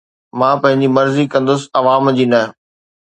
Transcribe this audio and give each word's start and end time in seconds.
مان 0.39 0.55
پنهنجي 0.61 0.89
مرضي 0.97 1.23
ڪندس، 1.33 1.61
عوام 1.79 2.03
جي 2.17 2.25
نه 2.31 2.41